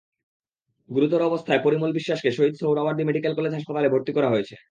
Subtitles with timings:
[0.89, 4.55] গুরুতর অবস্থায় পরিমল বিশ্বাসকে শহীদ সোহরাওয়ার্দী মেডিকেল কলেজ হাসপাতালে ভর্তি করা হয়েছে।